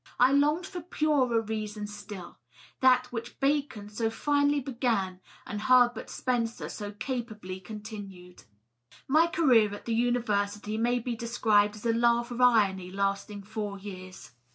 I 0.19 0.31
longed 0.31 0.65
for 0.65 0.81
purer 0.81 1.39
reason 1.41 1.85
still— 1.85 2.39
that 2.81 3.09
whidfi 3.11 3.39
Bacon 3.39 3.87
so 3.87 4.09
finely 4.09 4.59
began, 4.59 5.19
and 5.45 5.61
Herbert 5.61 6.09
Spencer 6.09 6.69
so 6.69 6.91
capably 6.93 7.59
continued. 7.59 8.45
My 9.07 9.27
career 9.27 9.71
at 9.75 9.85
the 9.85 9.93
University 9.93 10.75
may 10.75 10.97
be 10.97 11.15
described 11.15 11.75
as 11.75 11.85
a 11.85 11.93
laugh 11.93 12.31
of 12.31 12.41
irony 12.41 12.89
lasting 12.89 13.43
four 13.43 13.77
years. 13.77 14.31